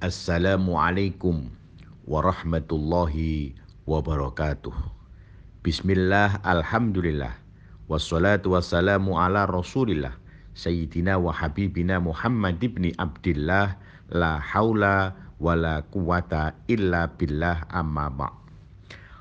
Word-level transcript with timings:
Assalamualaikum 0.00 1.52
warahmatullahi 2.08 3.52
wabarakatuh. 3.84 4.72
Bismillah, 5.60 6.40
alhamdulillah. 6.40 7.36
Wassalatu 7.84 8.56
wassalamu 8.56 9.20
ala 9.20 9.44
rasulillah. 9.44 10.16
Sayyidina 10.56 11.20
wa 11.20 11.36
habibina 11.36 12.00
Muhammad 12.00 12.56
ibni 12.64 12.96
Abdillah. 12.96 13.76
La 14.08 14.40
haula 14.40 15.12
wa 15.36 15.52
la 15.52 15.84
quwata 15.84 16.56
illa 16.64 17.04
billah 17.20 17.68
amma 17.68 18.08
ba' 18.08 18.32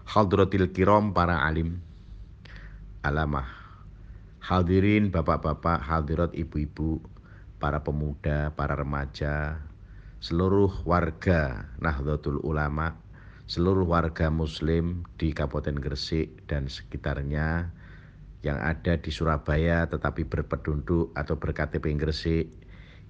Hadratil 0.07 0.71
kiram 0.71 1.11
para 1.11 1.43
alim. 1.43 1.83
Alamah. 3.03 3.51
Hadirin 4.39 5.11
bapak-bapak, 5.11 5.83
hadirat 5.83 6.31
ibu-ibu, 6.31 7.03
para 7.59 7.83
pemuda, 7.83 8.55
para 8.55 8.79
remaja, 8.79 9.59
seluruh 10.19 10.83
warga 10.83 11.71
Nahdlatul 11.79 12.43
Ulama, 12.43 12.91
seluruh 13.47 13.87
warga 13.87 14.27
muslim 14.27 15.07
di 15.15 15.31
Kabupaten 15.31 15.79
Gresik 15.79 16.43
dan 16.51 16.67
sekitarnya 16.67 17.71
yang 18.43 18.59
ada 18.59 18.99
di 18.99 19.11
Surabaya 19.11 19.87
tetapi 19.87 20.27
berpenduduk 20.27 21.15
atau 21.15 21.39
berKTP 21.39 21.95
Gresik, 21.95 22.51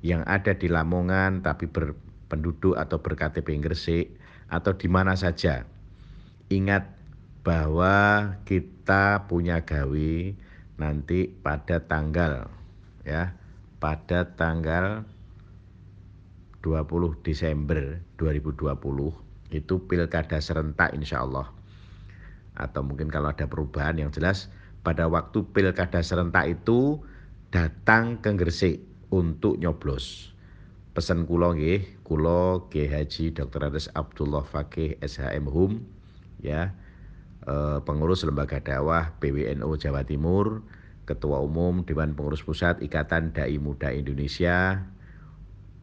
yang 0.06 0.22
ada 0.30 0.54
di 0.54 0.70
Lamongan 0.70 1.42
tapi 1.42 1.66
berpenduduk 1.66 2.78
atau 2.78 3.02
berKTP 3.02 3.58
Gresik 3.58 4.14
atau 4.54 4.78
di 4.78 4.86
mana 4.86 5.18
saja. 5.18 5.66
Ingat 6.54 6.86
bahwa 7.42 8.38
kita 8.46 9.26
punya 9.26 9.66
gawe 9.66 10.14
nanti 10.78 11.28
pada 11.30 11.82
tanggal 11.84 12.48
ya 13.02 13.34
pada 13.82 14.36
tanggal 14.36 15.08
20 16.62 17.20
Desember 17.24 18.02
2020 18.20 18.76
itu 19.56 19.76
pilkada 19.90 20.38
serentak 20.38 20.94
insya 20.94 21.26
Allah 21.26 21.50
atau 22.60 22.84
mungkin 22.84 23.08
kalau 23.08 23.32
ada 23.32 23.48
perubahan 23.48 23.98
yang 23.98 24.12
jelas 24.12 24.52
pada 24.84 25.08
waktu 25.08 25.46
pilkada 25.56 26.04
serentak 26.04 26.52
itu 26.60 27.00
datang 27.50 28.20
ke 28.20 28.36
Gresik 28.36 28.84
untuk 29.10 29.58
nyoblos 29.58 30.36
pesan 30.94 31.24
kulo 31.26 31.56
nggih 31.56 32.04
kulo 32.04 32.68
G 32.68 32.86
Haji 32.92 33.32
Dr. 33.32 33.72
Ades 33.72 33.88
Abdullah 33.96 34.44
Fakih 34.44 35.00
SHM 35.00 35.48
Hum 35.48 35.82
ya 36.44 36.76
Eh, 37.50 37.80
pengurus 37.82 38.22
lembaga 38.28 38.62
dakwah 38.62 39.16
PWNU 39.18 39.74
Jawa 39.80 40.06
Timur, 40.06 40.62
Ketua 41.10 41.42
Umum 41.42 41.82
Dewan 41.82 42.14
Pengurus 42.14 42.46
Pusat 42.46 42.86
Ikatan 42.86 43.34
Dai 43.34 43.58
Muda 43.58 43.90
Indonesia, 43.90 44.86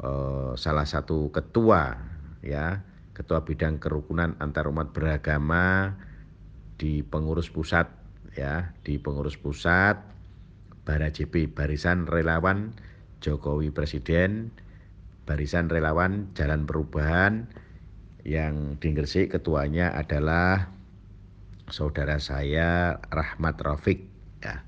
eh, 0.07 0.53
salah 0.55 0.87
satu 0.87 1.35
ketua 1.35 1.99
ya, 2.47 2.87
ketua 3.11 3.43
bidang 3.43 3.83
kerukunan 3.83 4.39
antarumat 4.39 4.95
beragama 4.95 5.99
di 6.79 7.03
pengurus 7.03 7.51
pusat 7.51 7.91
ya, 8.39 8.71
di 8.87 9.03
pengurus 9.03 9.34
pusat 9.34 9.99
Bara 10.87 11.11
JP 11.11 11.51
Barisan 11.51 12.07
Relawan 12.07 12.71
Jokowi 13.19 13.75
Presiden, 13.75 14.55
Barisan 15.27 15.67
Relawan 15.67 16.31
Jalan 16.39 16.62
Perubahan 16.62 17.51
yang 18.23 18.79
di 18.79 18.95
Gresik 18.95 19.34
ketuanya 19.34 19.91
adalah 19.95 20.71
saudara 21.67 22.23
saya 22.23 23.03
Rahmat 23.11 23.59
Rafiq 23.59 24.07
ya. 24.43 24.62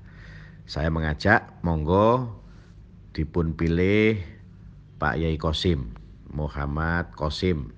Saya 0.67 0.91
mengajak 0.91 1.59
monggo 1.63 2.35
dipun 3.15 3.55
pilih 3.55 4.19
Pak 4.99 5.15
Yai 5.15 5.39
Kosim, 5.39 5.95
Muhammad 6.35 7.15
Kosim 7.15 7.71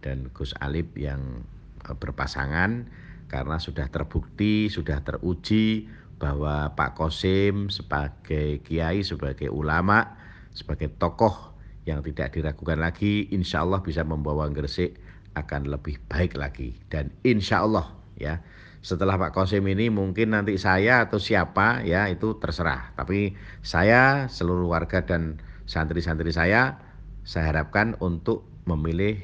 dan 0.00 0.30
Gus 0.30 0.54
Alip 0.62 0.94
yang 0.94 1.42
e, 1.82 1.90
berpasangan 1.92 2.86
karena 3.26 3.56
sudah 3.58 3.90
terbukti, 3.90 4.70
sudah 4.70 5.02
teruji 5.02 5.90
bahwa 6.22 6.70
Pak 6.78 6.94
Kosim 6.94 7.68
sebagai 7.68 8.62
kiai, 8.62 9.02
sebagai 9.02 9.50
ulama, 9.50 10.14
sebagai 10.54 10.94
tokoh 10.94 11.52
yang 11.84 12.00
tidak 12.00 12.32
diragukan 12.32 12.78
lagi, 12.78 13.28
insya 13.34 13.66
Allah 13.66 13.82
bisa 13.82 14.06
membawa 14.06 14.46
Gresik 14.48 14.96
akan 15.34 15.66
lebih 15.66 15.98
baik 16.06 16.38
lagi. 16.38 16.78
Dan 16.86 17.10
insya 17.26 17.66
Allah 17.66 17.90
ya 18.14 18.38
setelah 18.84 19.18
Pak 19.18 19.34
Kosim 19.34 19.64
ini 19.66 19.90
mungkin 19.90 20.36
nanti 20.36 20.54
saya 20.60 21.08
atau 21.08 21.18
siapa 21.18 21.82
ya 21.82 22.06
itu 22.06 22.38
terserah. 22.38 22.94
Tapi 22.94 23.34
saya 23.64 24.30
seluruh 24.30 24.70
warga 24.70 25.02
dan 25.02 25.42
santri-santri 25.64 26.30
saya 26.30 26.78
saya 27.24 27.52
harapkan 27.52 27.96
untuk 28.04 28.44
memilih 28.68 29.20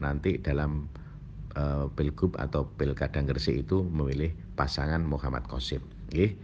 nanti 0.00 0.40
dalam 0.40 0.88
uh, 1.56 1.88
pilgub 1.92 2.36
atau 2.36 2.68
pilkada 2.76 3.20
Gresik 3.24 3.68
itu 3.68 3.84
memilih 3.84 4.32
pasangan 4.56 5.04
Muhammad 5.04 5.44
Kosim 5.48 5.80
nggih 6.12 6.36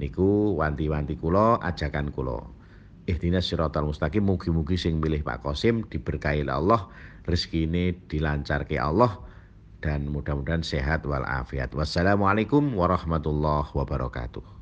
niku 0.00 0.56
wanti-wanti 0.56 1.18
kulo 1.18 1.60
ajakan 1.60 2.12
kulo 2.12 2.48
ihdinas 3.08 3.48
siratal 3.48 3.88
mustaqim 3.88 4.24
mugi-mugi 4.24 4.76
sing 4.76 5.00
milih 5.00 5.24
Pak 5.24 5.44
Kosim 5.44 5.84
diberkahi 5.88 6.44
Allah 6.48 6.88
rezeki 7.28 7.68
ini 7.68 7.84
dilancarke 8.08 8.76
Allah 8.80 9.20
dan 9.78 10.10
mudah-mudahan 10.10 10.66
sehat 10.66 11.06
walafiat. 11.06 11.70
Wassalamualaikum 11.70 12.74
warahmatullahi 12.74 13.70
wabarakatuh. 13.70 14.56